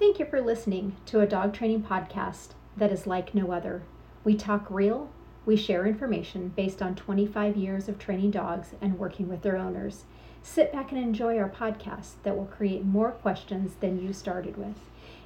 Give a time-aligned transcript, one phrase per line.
[0.00, 3.82] Thank you for listening to a dog training podcast that is like no other.
[4.24, 5.10] We talk real,
[5.44, 10.04] we share information based on 25 years of training dogs and working with their owners.
[10.42, 14.76] Sit back and enjoy our podcast that will create more questions than you started with.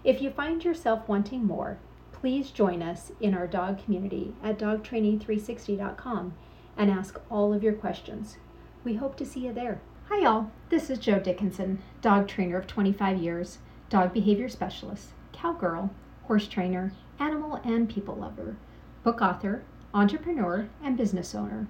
[0.02, 1.78] If you find yourself wanting more,
[2.10, 6.34] please join us in our dog community at dogtraining360.com
[6.76, 8.38] and ask all of your questions.
[8.82, 9.80] We hope to see you there.
[10.08, 10.50] Hi, y'all.
[10.68, 15.90] This is Joe Dickinson, dog trainer of 25 years dog behavior specialist, cowgirl,
[16.24, 18.56] horse trainer, animal and people lover,
[19.02, 21.68] book author, entrepreneur, and business owner.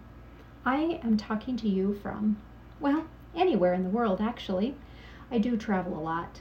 [0.65, 2.39] I am talking to you from,
[2.81, 4.77] well, anywhere in the world actually.
[5.31, 6.41] I do travel a lot.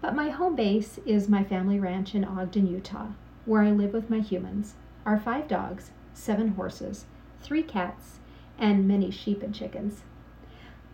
[0.00, 3.08] But my home base is my family ranch in Ogden, Utah,
[3.44, 7.04] where I live with my humans, our five dogs, seven horses,
[7.42, 8.18] three cats,
[8.58, 10.02] and many sheep and chickens.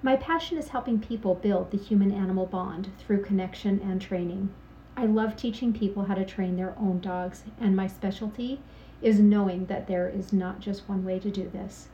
[0.02, 4.50] My passion is helping people build the human animal bond through connection and training.
[4.94, 8.60] I love teaching people how to train their own dogs, and my specialty
[9.00, 11.88] is knowing that there is not just one way to do this.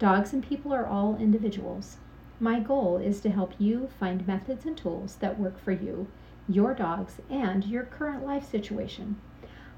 [0.00, 1.98] Dogs and people are all individuals.
[2.40, 6.08] My goal is to help you find methods and tools that work for you,
[6.48, 9.16] your dogs, and your current life situation.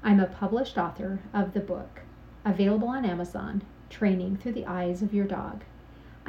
[0.03, 2.01] I'm a published author of the book,
[2.43, 5.63] available on Amazon, Training Through the Eyes of Your Dog.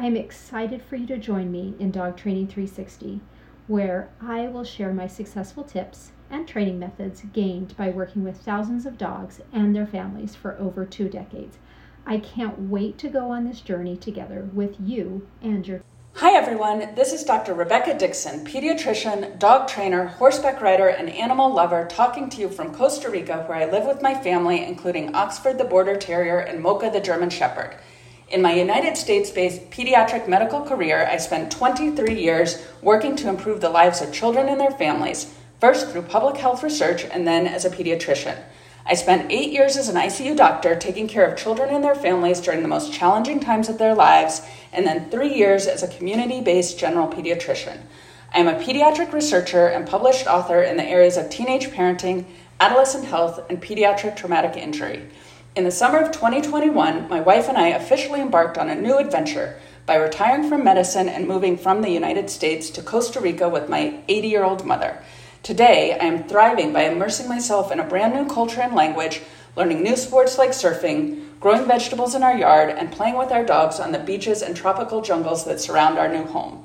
[0.00, 3.20] I am excited for you to join me in Dog Training 360,
[3.66, 8.86] where I will share my successful tips and training methods gained by working with thousands
[8.86, 11.58] of dogs and their families for over two decades.
[12.06, 15.82] I can't wait to go on this journey together with you and your.
[16.14, 17.52] Hi everyone, this is Dr.
[17.52, 23.10] Rebecca Dixon, pediatrician, dog trainer, horseback rider, and animal lover, talking to you from Costa
[23.10, 27.00] Rica, where I live with my family, including Oxford the Border Terrier and Mocha the
[27.00, 27.76] German Shepherd.
[28.30, 33.60] In my United States based pediatric medical career, I spent 23 years working to improve
[33.60, 37.64] the lives of children and their families, first through public health research and then as
[37.64, 38.40] a pediatrician.
[38.86, 42.40] I spent eight years as an ICU doctor taking care of children and their families
[42.40, 44.42] during the most challenging times of their lives,
[44.72, 47.80] and then three years as a community based general pediatrician.
[48.32, 52.26] I am a pediatric researcher and published author in the areas of teenage parenting,
[52.60, 55.08] adolescent health, and pediatric traumatic injury.
[55.56, 59.58] In the summer of 2021, my wife and I officially embarked on a new adventure
[59.84, 63.98] by retiring from medicine and moving from the United States to Costa Rica with my
[64.06, 65.02] 80 year old mother.
[65.42, 69.22] Today, I am thriving by immersing myself in a brand new culture and language,
[69.56, 73.80] learning new sports like surfing, growing vegetables in our yard, and playing with our dogs
[73.80, 76.64] on the beaches and tropical jungles that surround our new home.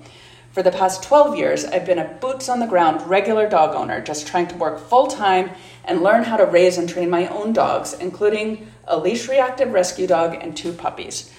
[0.56, 4.00] For the past 12 years, I've been a boots on the ground regular dog owner,
[4.00, 5.50] just trying to work full time
[5.84, 10.08] and learn how to raise and train my own dogs, including a leash reactive rescue
[10.08, 11.32] dog and two puppies.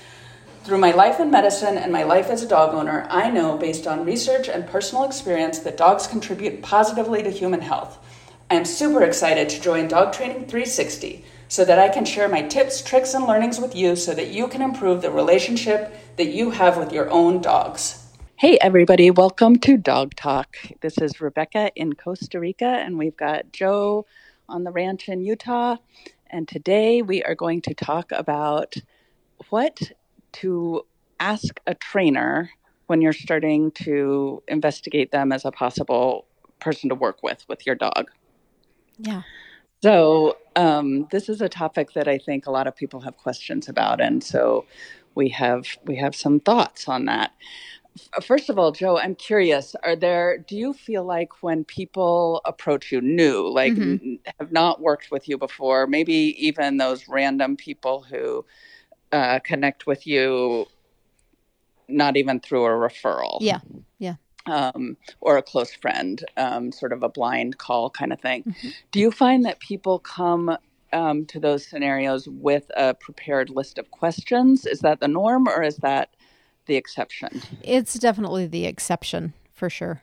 [0.65, 3.87] Through my life in medicine and my life as a dog owner, I know based
[3.87, 7.99] on research and personal experience that dogs contribute positively to human health.
[8.51, 12.43] I am super excited to join Dog Training 360 so that I can share my
[12.43, 16.51] tips, tricks, and learnings with you so that you can improve the relationship that you
[16.51, 18.03] have with your own dogs.
[18.37, 20.57] Hey, everybody, welcome to Dog Talk.
[20.81, 24.05] This is Rebecca in Costa Rica, and we've got Joe
[24.49, 25.77] on the ranch in Utah.
[26.37, 28.75] And today we are going to talk about
[29.49, 29.81] what
[30.33, 30.83] to
[31.19, 32.51] ask a trainer
[32.89, 36.27] when you're starting to investigate them as a possible
[36.61, 38.11] person to work with with your dog.
[38.99, 39.23] Yeah.
[39.83, 43.67] So, um, this is a topic that I think a lot of people have questions
[43.67, 44.67] about, and so
[45.15, 47.33] we have we have some thoughts on that.
[48.23, 52.93] First of all, Joe, I'm curious, are there do you feel like when people approach
[52.93, 54.01] you new, like Mhm.
[54.03, 58.45] n- have not worked with you before, maybe even those random people who
[59.13, 60.67] uh, connect with you
[61.89, 63.61] not even through a referral Yeah.
[63.99, 64.17] Yeah.
[64.47, 68.43] um, or a close friend, um, sort of a blind call kind of thing.
[68.45, 68.75] Mhm.
[68.91, 70.57] Do you find that people come
[70.93, 74.67] um, to those scenarios with a prepared list of questions?
[74.67, 76.16] Is that the norm or is that
[76.67, 77.43] the exception?
[77.63, 80.03] It's definitely the exception for sure.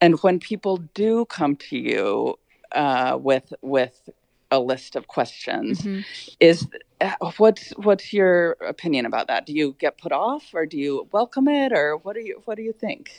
[0.00, 2.38] And when people do come to you
[2.72, 4.08] uh, with with
[4.50, 6.04] a list of questions, Mhm.
[6.40, 6.66] is
[7.00, 9.44] uh, what's what's your opinion about that?
[9.46, 12.56] Do you get put off, or do you welcome it, or what do you what
[12.56, 13.18] do you think?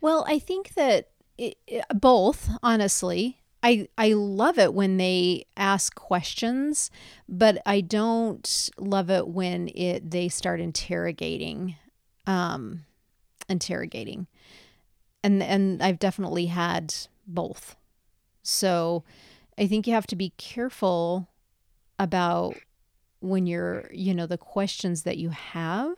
[0.00, 1.08] Well, I think that
[1.38, 1.56] it-
[1.94, 3.38] both, honestly.
[3.62, 6.90] I, I love it when they ask questions,
[7.28, 11.76] but I don't love it when it they start interrogating,
[12.26, 12.84] um,
[13.48, 14.26] interrogating,
[15.24, 16.94] and and I've definitely had
[17.26, 17.76] both.
[18.42, 19.02] So,
[19.58, 21.28] I think you have to be careful
[21.98, 22.56] about
[23.20, 25.96] when you're, you know, the questions that you have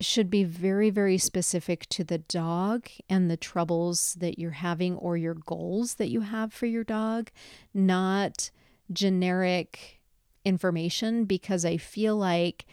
[0.00, 5.16] should be very, very specific to the dog and the troubles that you're having or
[5.16, 7.30] your goals that you have for your dog,
[7.74, 8.50] not
[8.92, 10.00] generic
[10.44, 12.66] information, because I feel like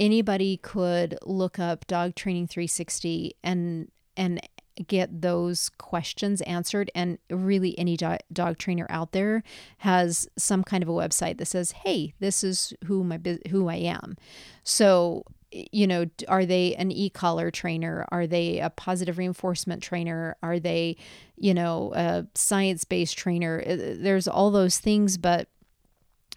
[0.00, 4.40] anybody could look up dog training 360 and and
[4.86, 6.90] get those questions answered.
[6.94, 9.42] And really any do- dog trainer out there
[9.78, 13.20] has some kind of a website that says hey this is who my
[13.50, 14.16] who I am.
[14.64, 18.06] So you know are they an e-collar trainer?
[18.10, 20.36] Are they a positive reinforcement trainer?
[20.42, 20.96] Are they
[21.36, 23.62] you know a science-based trainer?
[23.66, 25.48] Uh, there's all those things but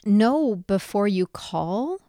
[0.05, 1.99] know before you call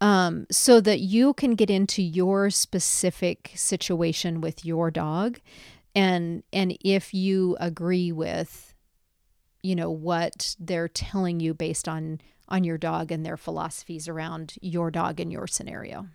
[0.00, 5.40] um, so that you can get into your specific situation with your dog.
[5.94, 8.74] And and if you agree with
[9.62, 14.54] you know what they're telling you based on on your dog and their philosophies around
[14.60, 16.08] your dog and your scenario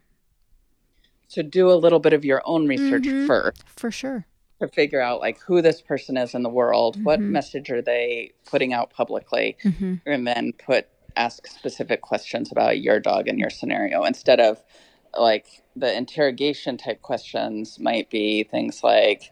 [1.36, 3.28] so do a little bit of your own research mm-hmm.
[3.28, 4.26] first for sure
[4.62, 7.04] to figure out like who this person is in the world mm-hmm.
[7.04, 9.96] what message are they putting out publicly mm-hmm.
[10.06, 10.88] and then put
[11.18, 14.64] ask specific questions about your dog and your scenario instead of
[15.18, 19.32] like the interrogation type questions might be things like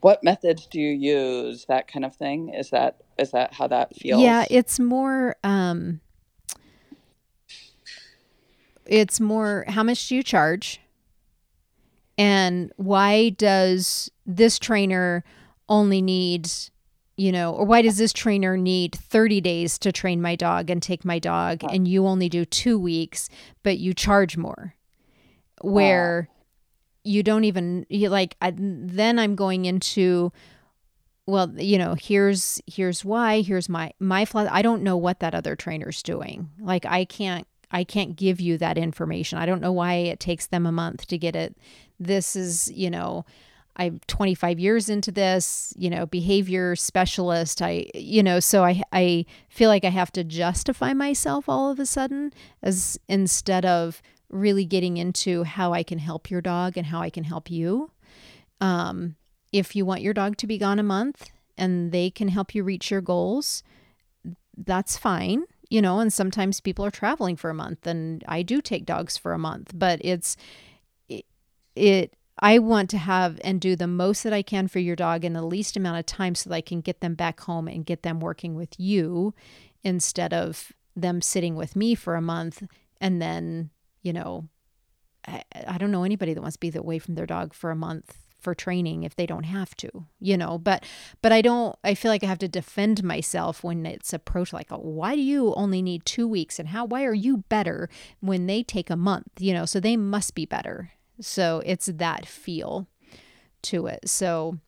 [0.00, 3.94] what methods do you use that kind of thing is that is that how that
[3.94, 6.00] feels yeah it's more um
[8.86, 10.80] it's more how much do you charge
[12.18, 15.24] and why does this trainer
[15.68, 16.50] only need
[17.14, 20.82] you know, or why does this trainer need 30 days to train my dog and
[20.82, 23.28] take my dog and you only do 2 weeks
[23.62, 24.74] but you charge more?
[25.60, 26.28] Where
[27.04, 30.32] you don't even you like I, then I'm going into
[31.26, 34.48] well, you know, here's here's why, here's my my flaw.
[34.50, 36.50] I don't know what that other trainer's doing.
[36.58, 39.38] Like I can't I can't give you that information.
[39.38, 41.56] I don't know why it takes them a month to get it.
[41.98, 43.24] This is, you know,
[43.76, 47.62] I'm 25 years into this, you know, behavior specialist.
[47.62, 51.80] I, you know, so I, I feel like I have to justify myself all of
[51.80, 52.32] a sudden
[52.62, 57.08] as instead of really getting into how I can help your dog and how I
[57.08, 57.90] can help you.
[58.60, 59.16] Um,
[59.52, 62.64] if you want your dog to be gone a month and they can help you
[62.64, 63.62] reach your goals,
[64.56, 68.60] that's fine, you know, and sometimes people are traveling for a month and I do
[68.60, 70.36] take dogs for a month, but it's,
[71.08, 71.24] it,
[71.74, 75.24] it I want to have and do the most that I can for your dog
[75.24, 77.86] in the least amount of time so that I can get them back home and
[77.86, 79.32] get them working with you
[79.82, 82.62] instead of them sitting with me for a month
[83.00, 83.70] and then,
[84.02, 84.50] you know,
[85.26, 87.76] I, I don't know anybody that wants to be away from their dog for a
[87.76, 89.88] month for training if they don't have to
[90.20, 90.84] you know but
[91.22, 94.68] but i don't i feel like i have to defend myself when it's approached like
[94.70, 97.88] why do you only need two weeks and how why are you better
[98.20, 100.90] when they take a month you know so they must be better
[101.20, 102.88] so it's that feel
[103.62, 104.08] to it.
[104.08, 104.58] So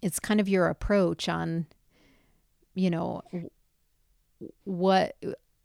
[0.00, 1.66] it's kind of your approach on,
[2.74, 3.22] you know,
[4.64, 5.16] what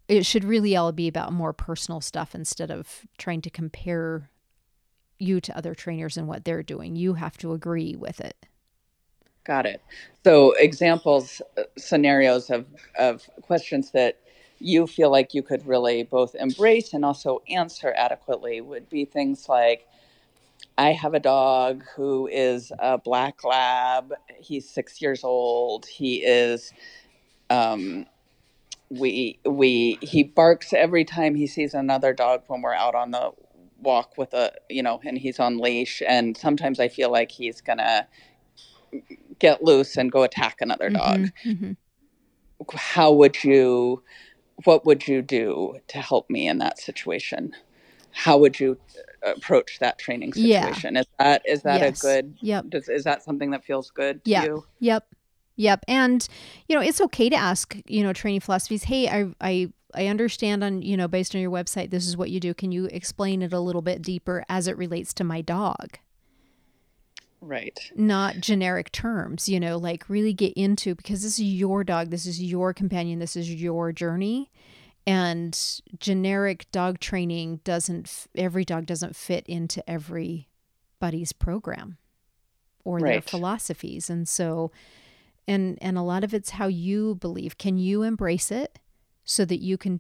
[0.08, 4.30] it should really all be about more personal stuff instead of trying to compare
[5.20, 6.96] you to other trainers and what they're doing.
[6.96, 8.46] You have to agree with it.
[9.44, 9.82] Got it.
[10.24, 12.66] So examples, uh, scenarios of,
[13.00, 14.20] of questions that
[14.60, 19.48] you feel like you could really both embrace and also answer adequately would be things
[19.48, 19.88] like
[20.78, 24.14] I have a dog who is a black lab.
[24.40, 25.86] He's six years old.
[25.86, 26.72] He is,
[27.50, 28.06] um,
[28.90, 33.32] we we he barks every time he sees another dog when we're out on the
[33.82, 36.02] walk with a you know, and he's on leash.
[36.08, 38.08] And sometimes I feel like he's gonna
[39.40, 41.20] get loose and go attack another dog.
[41.20, 41.72] Mm-hmm, mm-hmm.
[42.76, 44.04] How would you?
[44.64, 47.56] what would you do to help me in that situation?
[48.12, 48.78] How would you
[49.22, 50.96] approach that training situation?
[50.96, 51.02] Yeah.
[51.02, 52.04] Is that is that yes.
[52.04, 52.38] a good?
[52.42, 52.70] Yep.
[52.70, 54.46] Does, is that something that feels good to yeah.
[54.46, 54.66] you?
[54.80, 55.08] Yep.
[55.58, 55.86] Yep.
[55.88, 56.28] And
[56.68, 60.64] you know, it's okay to ask, you know, training philosophies, hey, I I I understand
[60.64, 62.54] on, you know, based on your website, this is what you do.
[62.54, 65.98] Can you explain it a little bit deeper as it relates to my dog?
[67.40, 67.80] Right.
[67.96, 72.26] Not generic terms, you know, like really get into because this is your dog, this
[72.26, 74.52] is your companion, this is your journey.
[75.06, 75.58] And
[76.00, 81.98] generic dog training doesn't, every dog doesn't fit into everybody's program
[82.84, 83.12] or right.
[83.12, 84.10] their philosophies.
[84.10, 84.72] And so,
[85.48, 87.58] and, and a lot of it's how you believe.
[87.58, 88.80] Can you embrace it
[89.28, 90.00] so that you can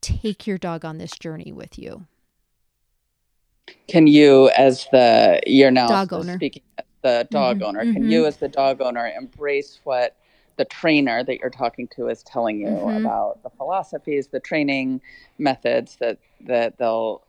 [0.00, 2.06] take your dog on this journey with you?
[3.88, 6.62] can you as the you're now dog owner speaking
[7.02, 7.66] the dog mm-hmm.
[7.66, 8.10] owner can mm-hmm.
[8.10, 10.16] you as the dog owner embrace what
[10.56, 13.04] the trainer that you're talking to is telling you mm-hmm.
[13.04, 15.00] about the philosophies the training
[15.38, 17.22] methods that that they'll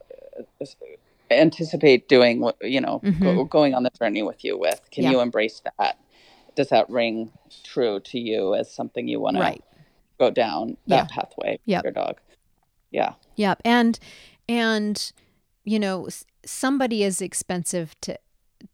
[1.30, 3.22] anticipate doing you know mm-hmm.
[3.22, 5.10] go, going on the journey with you with can yeah.
[5.10, 5.98] you embrace that
[6.54, 7.30] does that ring
[7.64, 9.56] true to you as something you want right.
[9.56, 9.71] to
[10.22, 11.14] go down that yeah.
[11.14, 12.20] pathway yeah your dog.
[12.90, 13.14] Yeah.
[13.36, 13.98] Yeah and
[14.48, 15.12] and
[15.64, 16.08] you know
[16.44, 18.18] somebody is expensive to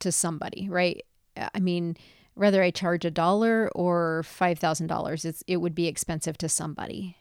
[0.01, 1.05] to somebody right?
[1.37, 1.97] I mean
[2.35, 6.49] whether i charge a dollar or five thousand dollars it's it would be expensive to
[6.49, 7.17] somebody.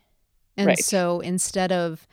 [0.56, 0.80] And right.
[0.80, 2.08] so instead of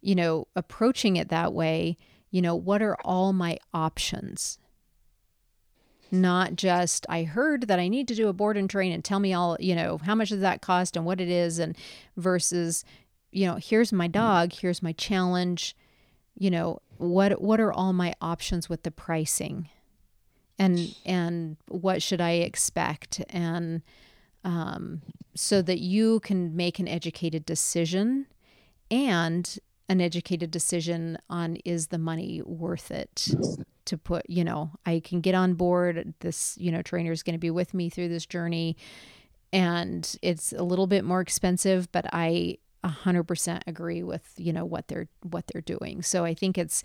[0.00, 1.96] you know approaching it that way
[2.30, 4.58] you know what are all my options
[6.20, 9.20] not just I heard that I need to do a board and train and tell
[9.20, 11.76] me all, you know, how much does that cost and what it is and
[12.16, 12.84] versus,
[13.30, 15.76] you know, here's my dog, here's my challenge,
[16.36, 19.68] you know, what what are all my options with the pricing?
[20.58, 23.22] And and what should I expect?
[23.28, 23.82] And
[24.44, 25.02] um,
[25.34, 28.26] so that you can make an educated decision
[28.90, 33.28] and an educated decision on is the money worth it
[33.84, 36.14] to put, you know, I can get on board.
[36.20, 38.76] This, you know, trainer is going to be with me through this journey.
[39.52, 44.88] And it's a little bit more expensive, but I 100% agree with, you know, what
[44.88, 46.02] they're what they're doing.
[46.02, 46.82] So I think it's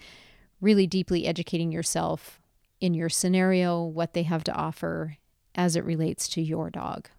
[0.62, 2.40] really deeply educating yourself
[2.82, 5.18] in your scenario, what they have to offer
[5.56, 7.10] as it relates to your dog.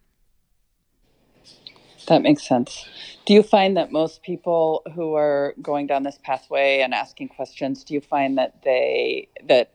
[2.11, 2.89] That makes sense.
[3.25, 7.85] Do you find that most people who are going down this pathway and asking questions,
[7.85, 9.71] do you find that they that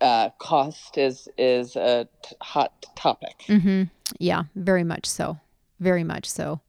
[0.00, 3.44] uh, cost is is a t- hot topic?
[3.46, 3.84] Mm-hmm.
[4.18, 5.38] Yeah, very much so.
[5.78, 6.60] Very much so.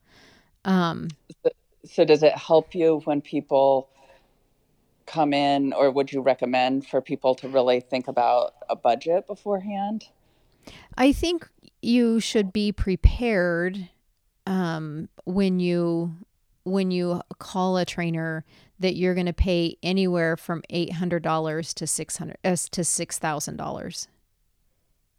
[0.65, 1.07] Um,
[1.43, 1.50] so.
[1.86, 3.89] So, does it help you when people
[5.07, 10.05] come in, or would you recommend for people to really think about a budget beforehand?
[10.95, 11.50] I think
[11.81, 13.89] you should be prepared
[14.45, 16.15] um, when you
[16.65, 18.45] when you call a trainer
[18.79, 22.83] that you're going to pay anywhere from eight hundred dollars to six hundred uh, to
[22.83, 24.07] six thousand dollars,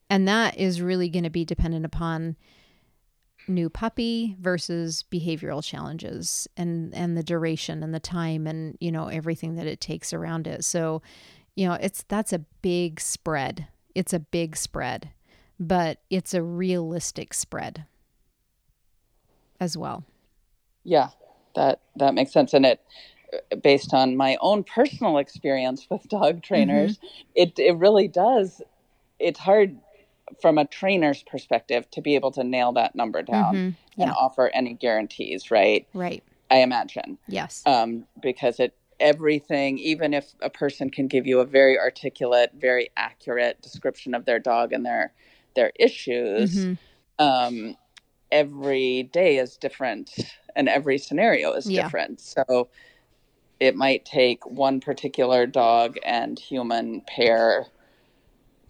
[0.09, 2.37] and that is really going to be dependent upon
[3.47, 9.09] new puppy versus behavioral challenges and and the duration and the time and you know
[9.09, 10.65] everything that it takes around it.
[10.65, 11.03] So
[11.55, 13.69] you know it's that's a big spread.
[13.95, 15.11] It's a big spread
[15.59, 17.85] but it's a realistic spread
[19.61, 20.05] as well.
[20.85, 21.11] Yeah,
[21.55, 22.81] that that makes sense, and it
[23.63, 27.07] based on my own personal experience with dog trainers, mm-hmm.
[27.35, 28.63] it it really does.
[29.19, 29.77] It's hard
[30.41, 34.01] from a trainer's perspective to be able to nail that number down mm-hmm.
[34.01, 34.07] yeah.
[34.07, 35.87] and offer any guarantees, right?
[35.95, 36.23] Right.
[36.51, 37.19] I imagine.
[37.29, 37.63] Yes.
[37.67, 42.91] Um, because it everything, even if a person can give you a very articulate, very
[42.97, 45.13] accurate description of their dog and their
[45.55, 47.25] their issues, mm-hmm.
[47.25, 47.77] um,
[48.35, 50.11] every day is different
[50.57, 51.85] and every scenario is yeah.
[51.85, 52.21] different.
[52.21, 52.69] So
[53.61, 57.67] it might take one particular dog and human pair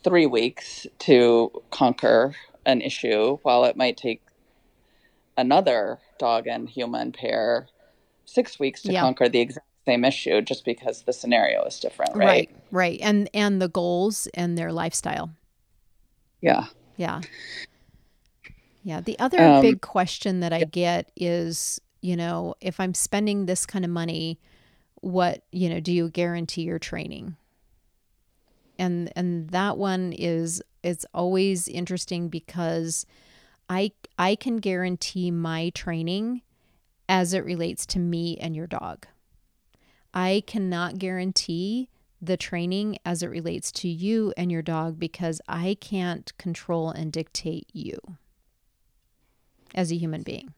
[0.04, 2.35] three weeks to conquer
[2.66, 4.21] an issue, while it might take
[5.37, 7.66] another dog and human pair
[8.26, 9.00] six weeks to yeah.
[9.00, 12.26] conquer the exact same issue just because the scenario is different, right?
[12.26, 12.99] Right, right.
[13.02, 15.30] And and the goals and their lifestyle.
[16.42, 16.66] Yeah.
[16.97, 17.23] Yeah.
[18.85, 19.00] Yeah.
[19.00, 23.64] The other um, big question that I get is, you know, if I'm spending this
[23.64, 24.38] kind of money,
[25.00, 27.37] what, you know, do you guarantee your training?
[28.79, 33.07] And and that one is it's always interesting because
[33.71, 36.43] I I can guarantee my training
[37.09, 39.07] as it relates to me and your dog.
[40.12, 41.88] I cannot guarantee
[42.21, 47.12] the training as it relates to you and your dog because I can't control and
[47.12, 47.99] dictate you
[49.75, 50.54] as a human being.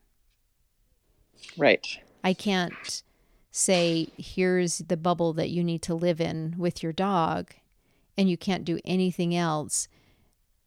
[1.56, 1.98] Right.
[2.22, 3.02] I can't
[3.50, 7.52] say, here's the bubble that you need to live in with your dog,
[8.16, 9.88] and you can't do anything else.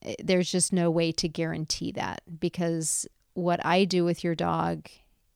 [0.02, 4.88] Eh, there's just no way to guarantee that because what I do with your dog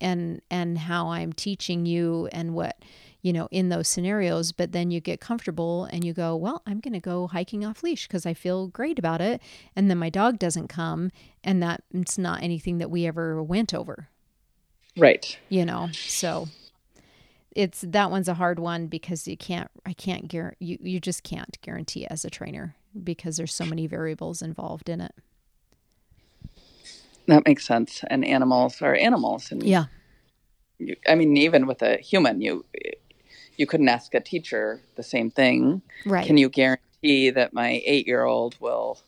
[0.01, 2.77] and and how I'm teaching you and what
[3.23, 6.81] you know, in those scenarios, but then you get comfortable and you go, well, I'm
[6.81, 9.41] going to go hiking off leash because I feel great about it.
[9.75, 11.09] And then my dog doesn't come
[11.41, 14.09] and that it's not anything that we ever went over.
[14.97, 15.39] Right.
[15.47, 16.47] You know, so
[17.55, 21.23] it's that one's a hard one because you can't, I can't guarantee, you, you just
[21.23, 25.15] can't guarantee as a trainer because there's so many variables involved in it.
[27.27, 28.03] That makes sense.
[28.09, 29.49] And animals are animals.
[29.49, 29.85] And yeah.
[30.77, 32.65] You, I mean, even with a human, you
[33.57, 35.81] you couldn't ask a teacher the same thing.
[36.05, 36.25] Right.
[36.25, 38.99] Can you guarantee that my eight year old will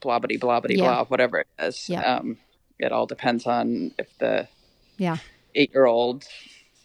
[0.00, 0.76] blah blah blah yeah.
[0.76, 1.88] blah whatever it is?
[1.88, 2.02] Yeah.
[2.02, 2.38] Um,
[2.78, 4.48] it all depends on if the
[4.98, 5.16] yeah
[5.54, 6.26] eight year old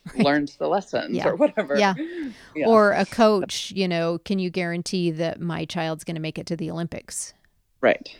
[0.16, 0.26] right.
[0.26, 1.28] learns the lessons yeah.
[1.28, 1.78] or whatever.
[1.78, 1.94] Yeah.
[2.56, 2.68] yeah.
[2.68, 6.48] Or a coach, you know, can you guarantee that my child's going to make it
[6.48, 7.34] to the Olympics?
[7.82, 8.16] Right.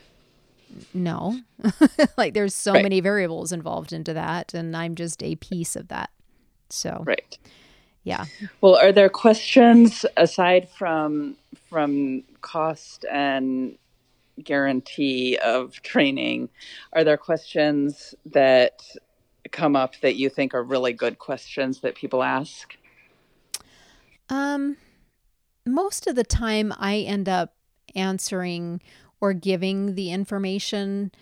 [0.94, 1.40] No.
[2.16, 2.82] like there's so right.
[2.82, 6.10] many variables involved into that and I'm just a piece of that.
[6.70, 7.38] So Right.
[8.04, 8.24] Yeah.
[8.60, 11.36] Well, are there questions aside from
[11.68, 13.78] from cost and
[14.42, 16.48] guarantee of training?
[16.92, 18.82] Are there questions that
[19.50, 22.76] come up that you think are really good questions that people ask?
[24.28, 24.76] Um,
[25.66, 27.54] most of the time, I end up
[27.94, 28.80] answering
[29.20, 31.12] or giving the information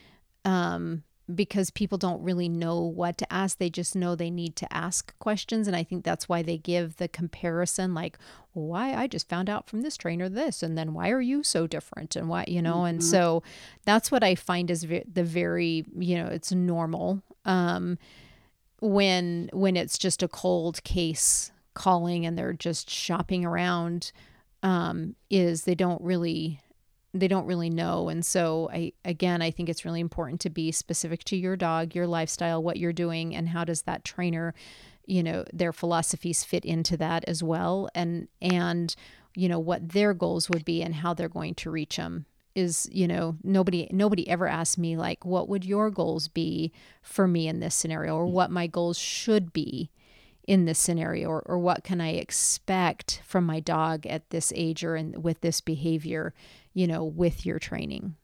[0.44, 1.02] um,
[1.34, 3.58] because people don't really know what to ask.
[3.58, 5.66] They just know they need to ask questions.
[5.66, 8.18] And I think that's why they give the comparison like,
[8.52, 11.66] why I just found out from this trainer this, and then why are you so
[11.66, 12.16] different?
[12.16, 12.86] And why, you know, mm-hmm.
[12.86, 13.42] and so
[13.84, 17.22] that's what I find is the very, you know, it's normal.
[17.44, 17.98] Um,
[18.80, 24.10] when when it's just a cold case calling and they're just shopping around
[24.62, 26.60] um, is they don't really
[27.12, 28.08] they don't really know.
[28.08, 31.94] And so i again i think it's really important to be specific to your dog
[31.94, 34.54] your lifestyle what you're doing and how does that trainer
[35.10, 37.88] you know their philosophies fit into that as well?
[37.94, 38.94] And and
[39.34, 42.88] you know what their goals would be and how they're going to reach them is
[42.92, 47.48] you know nobody nobody ever asked me like what would your goals be for me
[47.48, 48.16] in this scenario?
[48.16, 48.30] or mm.
[48.30, 49.90] what my goals should be
[50.46, 51.28] in this scenario?
[51.28, 55.40] or, or what can i expect from my dog at this age or in, with
[55.40, 56.32] this behavior
[56.72, 58.16] you know with your training.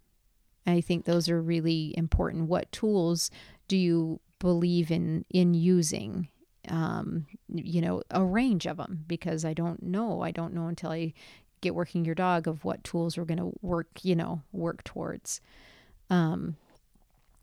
[0.66, 2.48] I think those are really important.
[2.48, 3.30] What tools
[3.68, 6.28] do you believe in in using?
[6.68, 10.22] Um, you know a range of them because i don't know.
[10.22, 11.14] I don't know until i
[11.60, 15.40] get working your dog of what tools we're going to work, you know, work towards.
[16.10, 16.56] Um,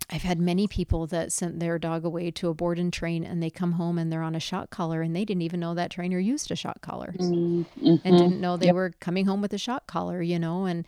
[0.10, 3.41] I've had many people that sent their dog away to a board and train and
[3.41, 5.91] they come home and they're on a shock collar and they didn't even know that
[5.91, 7.63] trainer used a shock collar mm-hmm.
[7.81, 8.75] and didn't know they yep.
[8.75, 10.86] were coming home with a shock collar, you know, and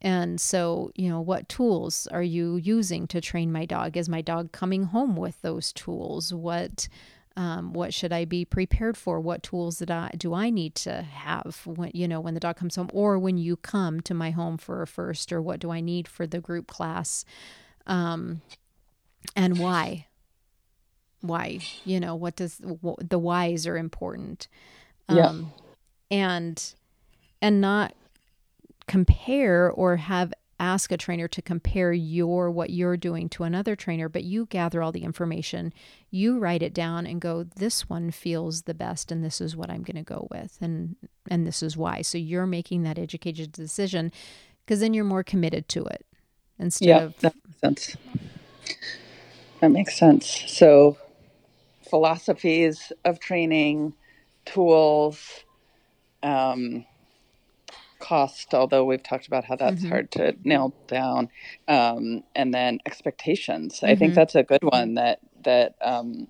[0.00, 3.96] and so, you know, what tools are you using to train my dog?
[3.96, 6.32] Is my dog coming home with those tools?
[6.32, 6.88] What
[7.36, 9.18] um, what should I be prepared for?
[9.18, 12.56] What tools that I do I need to have when you know when the dog
[12.56, 15.70] comes home, or when you come to my home for a first, or what do
[15.70, 17.24] I need for the group class,
[17.86, 18.42] um,
[19.36, 20.06] and why?
[21.20, 24.48] Why you know what does what, the whys are important,
[25.08, 25.34] um, yeah.
[26.10, 26.74] and
[27.40, 27.94] and not
[28.86, 34.08] compare or have ask a trainer to compare your what you're doing to another trainer
[34.08, 35.72] but you gather all the information
[36.10, 39.68] you write it down and go this one feels the best and this is what
[39.68, 40.96] i'm going to go with and
[41.28, 44.12] and this is why so you're making that educated decision
[44.64, 46.06] because then you're more committed to it
[46.58, 47.96] instead yeah, of that makes sense
[49.60, 50.96] that makes sense so
[51.88, 53.94] philosophies of training
[54.44, 55.44] tools
[56.22, 56.84] um,
[58.00, 59.88] cost, although we've talked about how that's mm-hmm.
[59.88, 61.28] hard to nail down,
[61.68, 63.76] um, and then expectations.
[63.76, 63.86] Mm-hmm.
[63.86, 64.14] I think mm-hmm.
[64.16, 64.94] that's a good one.
[64.94, 66.28] That that um,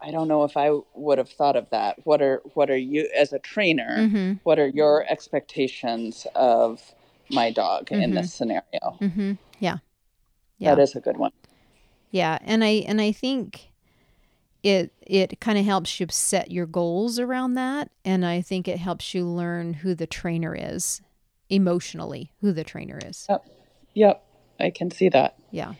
[0.00, 1.98] I don't know if I would have thought of that.
[2.04, 3.96] What are what are you as a trainer?
[3.98, 4.32] Mm-hmm.
[4.44, 6.80] What are your expectations of
[7.30, 8.26] my dog in this mm-hmm.
[8.26, 8.98] scenario?
[9.00, 9.32] Mm-hmm.
[9.60, 9.78] Yeah,
[10.58, 11.32] yeah, that is a good one.
[12.12, 13.72] Yeah, and I and I think
[14.62, 18.78] it it kind of helps you set your goals around that and i think it
[18.78, 21.00] helps you learn who the trainer is
[21.52, 23.26] emotionally who the trainer is.
[23.28, 23.44] Yep.
[23.94, 24.24] Yep.
[24.58, 25.36] I can see that.
[25.50, 25.74] Yeah.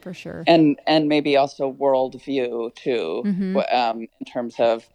[0.00, 0.42] For sure.
[0.46, 3.58] And and maybe also worldview too mm-hmm.
[3.72, 4.88] um, in terms of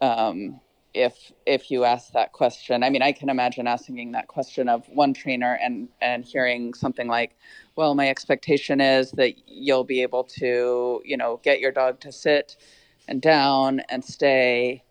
[0.00, 0.60] um,
[0.94, 4.88] if if you ask that question i mean i can imagine asking that question of
[4.88, 7.36] one trainer and and hearing something like
[7.76, 12.12] well my expectation is that you'll be able to you know get your dog to
[12.12, 12.56] sit
[13.08, 14.82] and down and stay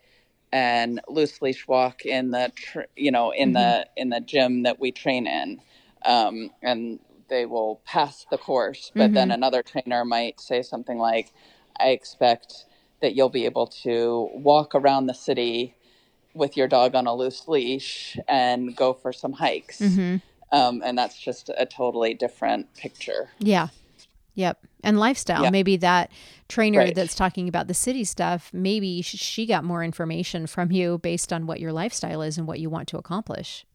[0.52, 3.64] and loose leash walk in the tr- you know in mm-hmm.
[3.64, 5.60] the in the gym that we train in
[6.06, 9.14] um, and they will pass the course but mm-hmm.
[9.14, 11.32] then another trainer might say something like
[11.80, 12.66] i expect
[13.02, 15.76] that you'll be able to walk around the city
[16.34, 19.80] with your dog on a loose leash and go for some hikes.
[19.80, 20.18] Mm-hmm.
[20.56, 23.30] Um, and that's just a totally different picture.
[23.40, 23.70] Yeah.
[24.36, 24.66] Yep.
[24.84, 25.44] And lifestyle.
[25.44, 25.50] Yeah.
[25.50, 26.12] Maybe that
[26.48, 26.96] trainer right.
[26.96, 31.46] that's talking about the city stuff, maybe she got more information from you based on
[31.46, 33.66] what your lifestyle is and what you want to accomplish.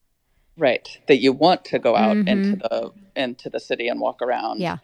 [0.57, 0.89] Right.
[1.07, 2.29] That you want to go out mm-hmm.
[2.29, 4.61] into the into the city and walk around.
[4.61, 4.79] Yeah.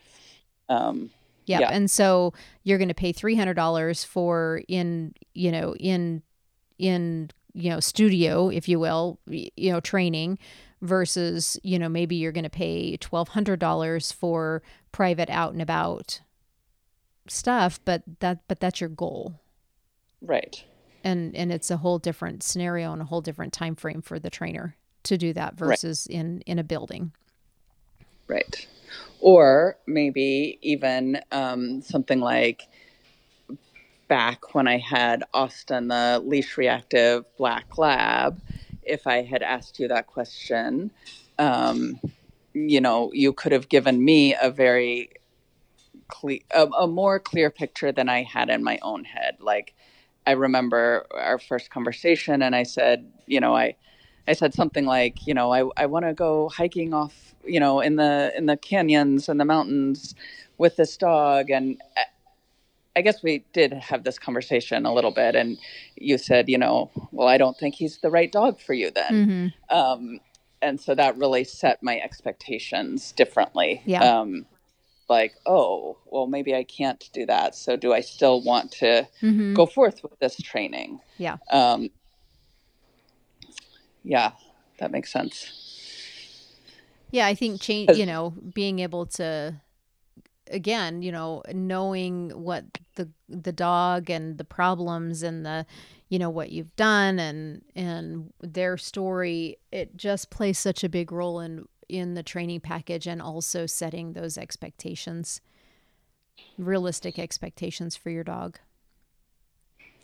[0.68, 1.10] Um
[1.46, 1.60] yep.
[1.60, 1.68] yeah.
[1.72, 2.32] And so
[2.62, 6.22] you're going to pay $300 for in, you know, in
[6.78, 10.38] in you know studio if you will you know training
[10.82, 14.62] versus you know maybe you're going to pay $1200 for
[14.92, 16.20] private out and about
[17.26, 19.40] stuff but that but that's your goal
[20.24, 20.64] Right.
[21.02, 24.30] And and it's a whole different scenario and a whole different time frame for the
[24.30, 26.18] trainer to do that versus right.
[26.18, 27.12] in in a building.
[28.26, 28.66] Right.
[29.20, 32.62] Or maybe even um, something like
[34.08, 38.40] back when I had Austin, the leash reactive black lab,
[38.82, 40.90] if I had asked you that question,
[41.38, 42.00] um,
[42.52, 45.10] you know, you could have given me a very
[46.08, 49.36] clear, a, a, more clear picture than I had in my own head.
[49.40, 49.74] Like,
[50.26, 53.76] I remember our first conversation, and I said, you know, I,
[54.28, 57.80] I said something like, you know, I, I want to go hiking off, you know,
[57.80, 60.14] in the in the canyons and the mountains
[60.56, 61.80] with this dog, and
[62.96, 65.58] I guess we did have this conversation a little bit, and
[65.96, 69.52] you said, you know, well, I don't think he's the right dog for you then.
[69.70, 69.76] Mm-hmm.
[69.76, 70.20] Um,
[70.62, 73.82] and so that really set my expectations differently.
[73.84, 74.02] Yeah.
[74.20, 74.46] Um,
[75.08, 77.54] like, oh, well, maybe I can't do that.
[77.54, 79.54] So do I still want to mm-hmm.
[79.54, 81.00] go forth with this training?
[81.18, 81.36] Yeah.
[81.50, 81.90] Um,
[84.02, 84.32] yeah,
[84.78, 85.52] that makes sense.
[87.10, 87.96] Yeah, I think change.
[87.96, 89.60] You know, being able to
[90.54, 92.64] again, you know, knowing what
[92.94, 95.66] the the dog and the problems and the
[96.08, 101.12] you know what you've done and and their story, it just plays such a big
[101.12, 105.40] role in in the training package and also setting those expectations,
[106.56, 108.58] realistic expectations for your dog.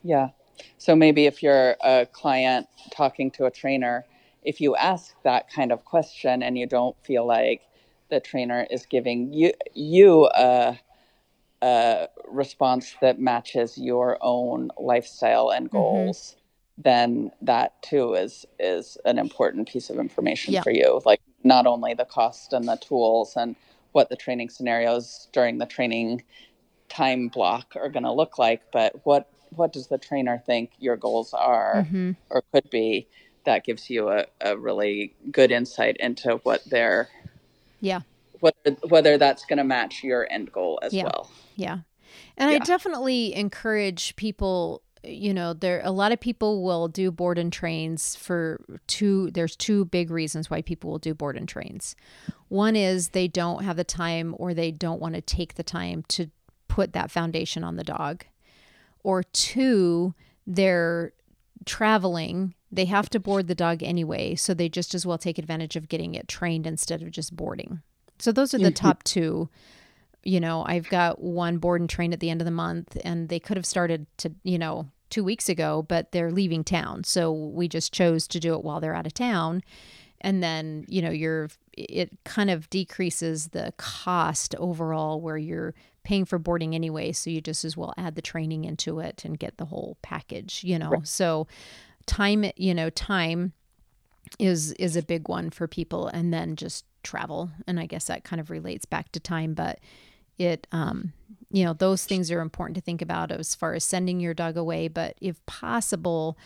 [0.03, 0.31] Yeah.
[0.77, 4.05] So maybe if you're a client talking to a trainer,
[4.43, 7.63] if you ask that kind of question and you don't feel like
[8.11, 10.79] the trainer is giving you you a,
[11.63, 15.77] a response that matches your own lifestyle and mm-hmm.
[15.77, 16.83] goals, mm-hmm.
[16.83, 20.63] then that too is is an important piece of information yeah.
[20.63, 21.01] for you.
[21.05, 23.57] Like not only the cost and the tools and
[23.93, 26.23] what the training scenarios during the training
[26.89, 30.97] time block are going to look like, but what what does the trainer think your
[30.97, 32.13] goals are mm-hmm.
[32.31, 33.09] or could be?
[33.45, 37.09] That gives you a, a really good insight into what their
[37.81, 38.01] yeah.
[38.41, 41.05] Whether whether that's going to match your end goal as yeah.
[41.05, 41.31] well.
[41.57, 41.79] Yeah.
[42.37, 42.57] And yeah.
[42.57, 47.53] I definitely encourage people you know there a lot of people will do board and
[47.53, 51.97] trains for two there's two big reasons why people will do board and trains
[52.49, 56.05] one is they don't have the time or they don't want to take the time
[56.09, 56.31] to
[56.69, 58.25] put that foundation on the dog
[59.03, 60.15] or two
[60.47, 61.13] they're
[61.67, 65.77] traveling they have to board the dog anyway so they just as well take advantage
[65.77, 67.83] of getting it trained instead of just boarding
[68.21, 69.49] so those are the top two.
[70.23, 73.29] You know, I've got one board and train at the end of the month, and
[73.29, 77.05] they could have started to, you know, two weeks ago, but they're leaving town.
[77.05, 79.63] So we just chose to do it while they're out of town.
[80.21, 86.25] And then, you know, you're, it kind of decreases the cost overall where you're paying
[86.25, 87.13] for boarding anyway.
[87.13, 90.63] So you just as well add the training into it and get the whole package,
[90.65, 90.91] you know.
[90.91, 91.09] Right.
[91.09, 91.47] So
[92.07, 93.53] time, you know, time
[94.39, 98.25] is is a big one for people and then just travel and i guess that
[98.25, 99.81] kind of relates back to time but
[100.39, 101.13] it um
[101.51, 104.57] you know those things are important to think about as far as sending your dog
[104.57, 106.39] away but if possible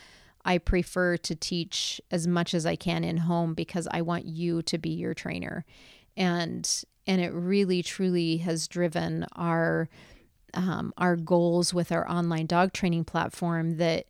[0.45, 4.61] i prefer to teach as much as i can in home because i want you
[4.61, 5.65] to be your trainer
[6.17, 9.89] and and it really truly has driven our
[10.53, 14.05] um, our goals with our online dog training platform that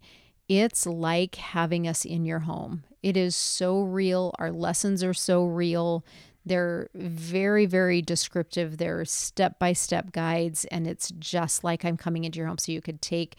[0.47, 2.83] it's like having us in your home.
[3.01, 4.33] It is so real.
[4.37, 6.05] Our lessons are so real.
[6.45, 8.77] They're very, very descriptive.
[8.77, 12.59] They're step by step guides, and it's just like I'm coming into your home.
[12.59, 13.37] So you could take,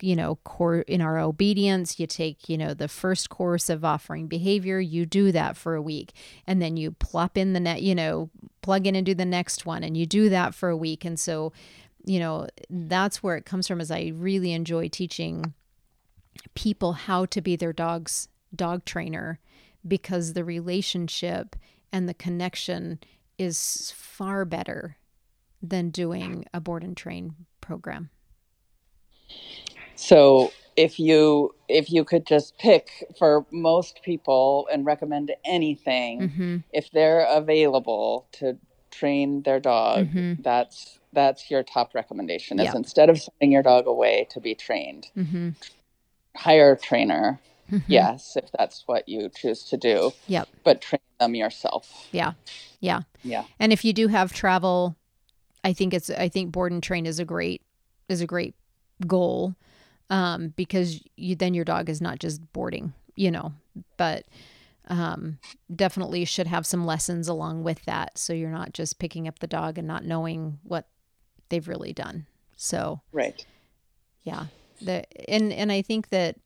[0.00, 4.26] you know, core in our obedience, you take, you know, the first course of offering
[4.26, 6.12] behavior, you do that for a week,
[6.46, 8.28] and then you plop in the net, you know,
[8.60, 11.04] plug in and do the next one, and you do that for a week.
[11.04, 11.52] And so,
[12.04, 15.54] you know, that's where it comes from, is I really enjoy teaching
[16.54, 19.38] people how to be their dog's dog trainer
[19.86, 21.56] because the relationship
[21.92, 22.98] and the connection
[23.38, 24.96] is far better
[25.62, 28.10] than doing a board and train program.
[29.94, 36.56] So if you if you could just pick for most people and recommend anything mm-hmm.
[36.72, 38.56] if they're available to
[38.90, 40.40] train their dog mm-hmm.
[40.42, 42.74] that's that's your top recommendation is yep.
[42.74, 45.50] instead of sending your dog away to be trained mm-hmm.
[46.36, 47.38] hire a trainer
[47.72, 47.90] Mm-hmm.
[47.90, 50.12] Yes, if that's what you choose to do.
[50.26, 50.48] Yep.
[50.62, 52.08] But train them yourself.
[52.12, 52.32] Yeah.
[52.80, 53.02] Yeah.
[53.22, 53.44] Yeah.
[53.58, 54.96] And if you do have travel,
[55.64, 57.62] I think it's I think board and train is a great
[58.08, 58.54] is a great
[59.06, 59.54] goal.
[60.10, 63.54] Um, because you then your dog is not just boarding, you know,
[63.96, 64.26] but
[64.88, 65.38] um,
[65.74, 68.18] definitely should have some lessons along with that.
[68.18, 70.86] So you're not just picking up the dog and not knowing what
[71.48, 72.26] they've really done.
[72.56, 73.44] So right,
[74.22, 74.46] yeah,
[74.80, 76.36] the and and I think that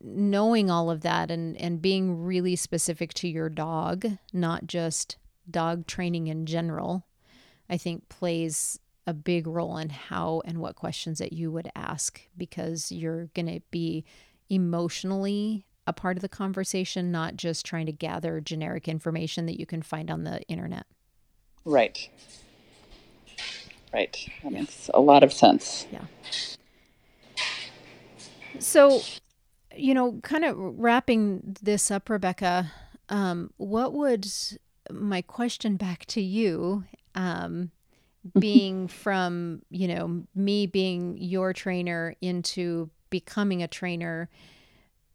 [0.00, 5.16] knowing all of that and and being really specific to your dog, not just
[5.50, 7.06] dog training in general,
[7.68, 12.20] I think plays a big role in how and what questions that you would ask
[12.36, 14.04] because you're going to be
[14.50, 19.64] emotionally a part of the conversation, not just trying to gather generic information that you
[19.64, 20.84] can find on the internet.
[21.64, 22.10] Right.
[23.94, 24.28] Right.
[24.42, 25.86] That makes a lot of sense.
[25.90, 26.04] Yeah.
[28.58, 29.00] So,
[29.74, 32.70] you know, kind of wrapping this up, Rebecca,
[33.08, 34.28] um, what would
[34.90, 37.70] my question back to you um,
[38.38, 44.28] being from, you know, me being your trainer into becoming a trainer,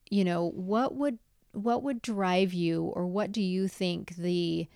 [0.09, 1.19] you know, what would
[1.51, 4.67] what would drive you or what do you think the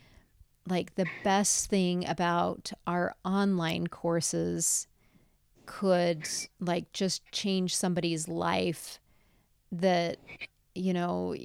[0.70, 4.86] like the best thing about our online courses
[5.66, 6.28] could
[6.60, 9.00] like just change somebody's life
[9.72, 10.18] that
[10.76, 11.36] you know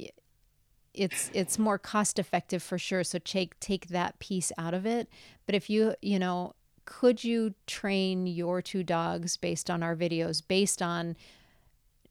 [0.95, 3.05] it's it's more cost effective for sure.
[3.05, 5.09] So take take that piece out of it.
[5.47, 10.43] But if you you know could you train your two dogs based on our videos
[10.47, 11.17] based on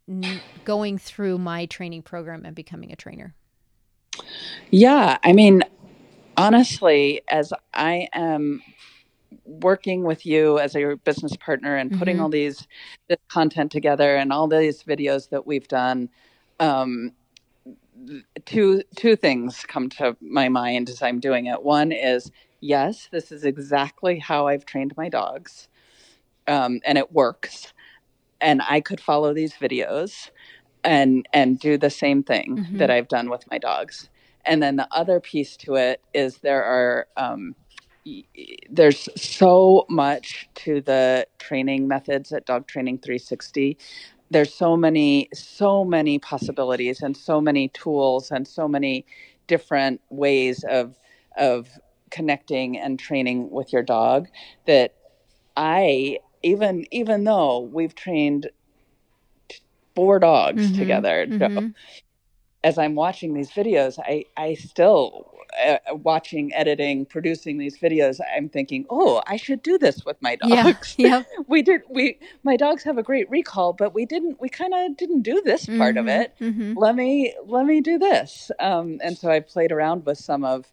[0.08, 3.34] n- going through my training program and becoming a trainer
[4.70, 5.64] yeah i mean
[6.38, 8.62] honestly as i am
[9.46, 12.24] working with you as your business partner and putting mm-hmm.
[12.24, 12.68] all these
[13.08, 16.10] this content together and all these videos that we've done
[16.60, 17.12] um,
[18.46, 21.64] two two things come to my mind as I'm doing it.
[21.64, 25.68] One is yes, this is exactly how I've trained my dogs,
[26.48, 27.74] um, and it works.
[28.40, 30.30] And I could follow these videos
[30.84, 32.78] and and do the same thing mm-hmm.
[32.78, 34.10] that I've done with my dogs.
[34.46, 37.56] And then the other piece to it is there are um,
[38.70, 43.78] there's so much to the training methods at Dog Training 360
[44.32, 49.06] there's so many so many possibilities and so many tools and so many
[49.46, 50.96] different ways of
[51.38, 51.68] of
[52.12, 54.28] connecting and training with your dog
[54.68, 54.94] that
[55.58, 58.50] I even even though we've trained
[59.96, 61.68] four dogs mm-hmm, together mm-hmm.
[62.64, 68.50] as I'm watching these videos I I still uh, watching, editing, producing these videos, I'm
[68.50, 70.96] thinking, oh, I should do this with my dogs.
[71.02, 71.24] Yeah, yeah.
[71.48, 71.82] we did.
[71.90, 74.40] We my dogs have a great recall, but we didn't.
[74.40, 76.34] We kind of didn't do this part mm-hmm, of it.
[76.40, 76.78] Mm-hmm.
[76.78, 78.52] Let me let me do this.
[78.60, 80.72] Um, and so I played around with some of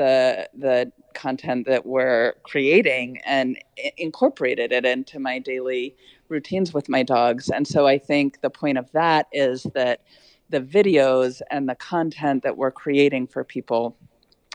[0.00, 3.58] the the content that we're creating and
[3.98, 5.94] incorporated it into my daily
[6.30, 7.50] routines with my dogs.
[7.50, 10.00] And so I think the point of that is that
[10.48, 13.94] the videos and the content that we're creating for people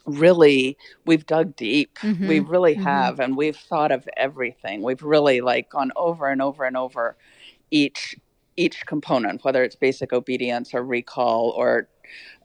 [0.08, 2.28] really we've dug deep mm-hmm.
[2.28, 2.84] we really mm-hmm.
[2.84, 7.18] have and we've thought of everything we've really like gone over and over and over
[7.72, 8.16] each
[8.56, 11.88] each component whether it's basic obedience or recall or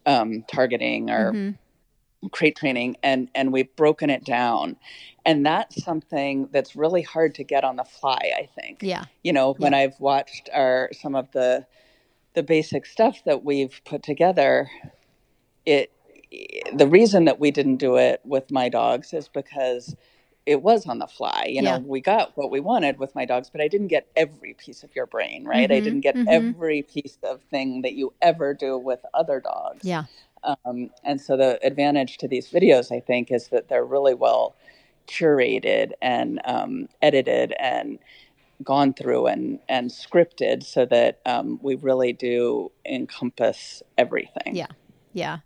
[0.07, 1.51] um, targeting or mm-hmm.
[2.33, 4.77] Crate training and and we've broken it down
[5.25, 9.33] and that's something that's really hard to get on the fly i think yeah you
[9.33, 9.79] know when yeah.
[9.79, 11.65] i've watched our some of the
[12.35, 14.71] the basic stuff that we've put together
[15.65, 15.93] it
[16.75, 19.97] the reason that we didn't do it with my dogs is because
[20.47, 21.47] it was on the fly.
[21.49, 21.79] You know, yeah.
[21.79, 24.95] we got what we wanted with my dogs, but I didn't get every piece of
[24.97, 25.69] your brain, right?
[25.69, 26.29] Mm-hmm, I didn't get mm-hmm.
[26.29, 29.85] every piece of thing that you ever do with other dogs.
[29.85, 30.05] Yeah.
[30.45, 34.57] Um, and so the advantage to these videos, I think, is that they're really well
[35.07, 37.99] curated and um, edited and
[38.63, 44.55] gone through and, and scripted so that um, we really do encompass everything.
[44.55, 44.67] Yeah.
[45.13, 45.39] Yeah.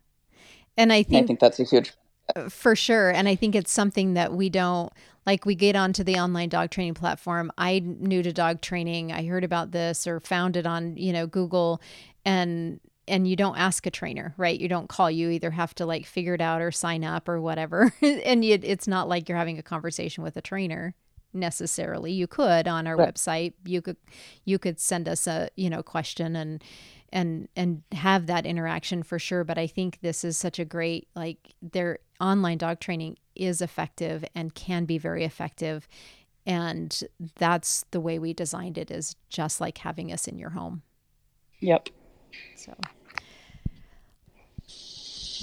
[0.76, 1.92] And I think I think that's a huge
[2.34, 3.10] uh, for sure.
[3.10, 4.92] And I think it's something that we don't
[5.26, 7.50] like we get onto the online dog training platform.
[7.56, 9.12] I knew to dog training.
[9.12, 11.80] I heard about this or found it on, you know, Google
[12.24, 14.58] and and you don't ask a trainer, right?
[14.58, 15.10] You don't call.
[15.10, 17.92] You either have to like figure it out or sign up or whatever.
[18.02, 20.94] and it's not like you're having a conversation with a trainer
[21.32, 22.12] necessarily.
[22.12, 23.14] You could on our right.
[23.14, 23.54] website.
[23.64, 23.96] You could
[24.44, 26.62] you could send us a you know question and
[27.14, 31.08] and and have that interaction for sure but i think this is such a great
[31.14, 35.88] like their online dog training is effective and can be very effective
[36.44, 37.04] and
[37.36, 40.82] that's the way we designed it is just like having us in your home
[41.60, 41.88] yep
[42.56, 42.74] so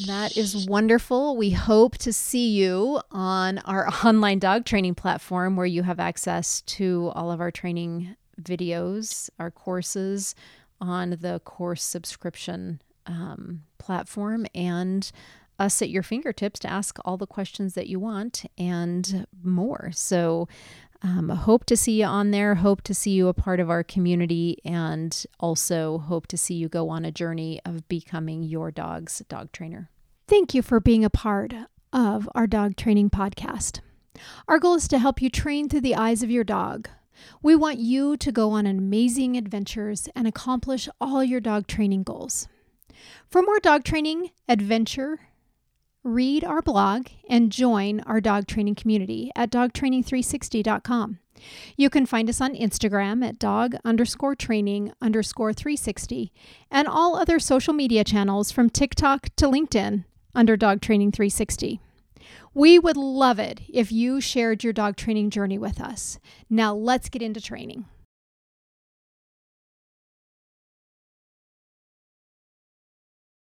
[0.08, 1.38] that is wonderful.
[1.38, 6.62] We hope to see you on our online dog training platform where you have access
[6.62, 10.34] to all of our training videos, our courses,
[10.80, 15.12] on the course subscription um, platform and
[15.60, 19.92] us at your fingertips to ask all the questions that you want and more.
[19.94, 20.48] So,
[21.04, 22.56] Um, hope to see you on there.
[22.56, 26.70] Hope to see you a part of our community, and also hope to see you
[26.70, 29.90] go on a journey of becoming your dog's dog trainer.
[30.28, 31.54] Thank you for being a part
[31.92, 33.82] of our dog training podcast.
[34.48, 36.88] Our goal is to help you train through the eyes of your dog.
[37.42, 42.48] We want you to go on amazing adventures and accomplish all your dog training goals.
[43.28, 45.20] For more dog training, adventure,
[46.04, 51.20] read our blog and join our dog training community at dogtraining360.com.
[51.76, 56.32] You can find us on Instagram at dog underscore training underscore 360
[56.70, 61.80] and all other social media channels from TikTok to LinkedIn under Dog Training 360.
[62.54, 66.20] We would love it if you shared your dog training journey with us.
[66.50, 67.86] Now let's get into training.